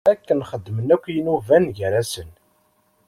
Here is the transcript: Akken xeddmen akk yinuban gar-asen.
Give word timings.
Akken 0.11 0.41
xeddmen 0.49 0.93
akk 0.95 1.05
yinuban 1.13 1.65
gar-asen. 1.77 2.29